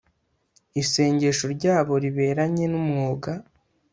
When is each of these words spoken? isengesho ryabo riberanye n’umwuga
isengesho 0.81 1.45
ryabo 1.55 1.93
riberanye 2.03 2.65
n’umwuga 2.71 3.31